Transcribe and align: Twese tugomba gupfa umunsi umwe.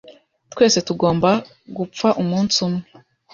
Twese 0.51 0.79
tugomba 0.87 1.29
gupfa 1.77 2.07
umunsi 2.21 2.55
umwe. 2.67 2.83